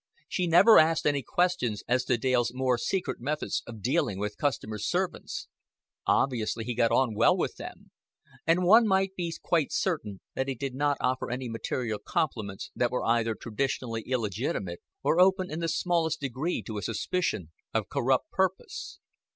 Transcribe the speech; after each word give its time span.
She 0.27 0.47
never 0.47 0.79
asked 0.79 1.05
any 1.05 1.21
questions 1.21 1.83
as 1.87 2.03
to 2.05 2.17
Dale's 2.17 2.55
more 2.55 2.79
secret 2.79 3.21
methods 3.21 3.61
of 3.67 3.83
dealing 3.83 4.17
with 4.17 4.35
customers' 4.35 4.89
servants. 4.89 5.47
Obviously 6.07 6.63
he 6.63 6.73
got 6.73 6.89
on 6.89 7.13
well 7.13 7.37
with 7.37 7.57
them; 7.57 7.91
and 8.47 8.63
one 8.63 8.87
might 8.87 9.15
be 9.15 9.31
quite 9.43 9.71
certain 9.71 10.19
that 10.33 10.47
he 10.47 10.55
did 10.55 10.73
not 10.73 10.97
offer 11.01 11.29
any 11.29 11.47
material 11.47 11.99
compliments 11.99 12.71
that 12.75 12.89
were 12.89 13.05
either 13.05 13.35
traditionally 13.35 14.01
illegitimate 14.07 14.79
or 15.03 15.21
open 15.21 15.51
in 15.51 15.59
the 15.59 15.69
smallest 15.69 16.19
degree 16.19 16.63
to 16.63 16.79
a 16.79 16.81
suspicion 16.81 17.51
of 17.71 17.87
corrupt 17.87 18.31
purpose. 18.31 18.97